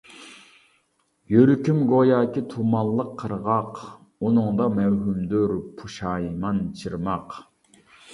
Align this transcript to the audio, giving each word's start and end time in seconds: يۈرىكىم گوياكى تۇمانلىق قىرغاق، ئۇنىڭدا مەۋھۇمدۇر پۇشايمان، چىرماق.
يۈرىكىم 1.33 1.81
گوياكى 1.91 2.41
تۇمانلىق 2.53 3.11
قىرغاق، 3.23 3.81
ئۇنىڭدا 4.23 4.67
مەۋھۇمدۇر 4.79 5.53
پۇشايمان، 5.83 6.63
چىرماق. 6.81 7.37